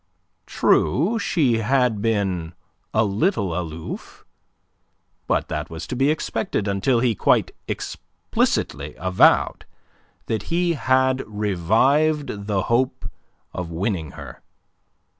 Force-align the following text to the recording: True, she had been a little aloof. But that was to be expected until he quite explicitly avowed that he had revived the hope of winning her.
True, 0.47 1.19
she 1.19 1.59
had 1.59 2.01
been 2.01 2.55
a 2.91 3.05
little 3.05 3.55
aloof. 3.55 4.25
But 5.27 5.47
that 5.49 5.69
was 5.69 5.85
to 5.85 5.95
be 5.95 6.09
expected 6.09 6.67
until 6.67 7.01
he 7.01 7.13
quite 7.13 7.51
explicitly 7.67 8.95
avowed 8.97 9.63
that 10.25 10.41
he 10.49 10.73
had 10.73 11.21
revived 11.27 12.47
the 12.47 12.63
hope 12.63 13.11
of 13.53 13.69
winning 13.69 14.13
her. 14.13 14.41